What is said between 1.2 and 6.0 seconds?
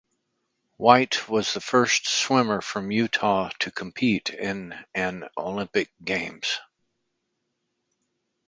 was the first swimmer from Utah to compete in an Olympic